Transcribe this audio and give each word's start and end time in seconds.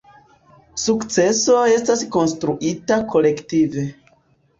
Sukceso 0.83 1.57
estas 1.73 2.01
konstruita 2.15 2.99
kolektive. 3.13 3.85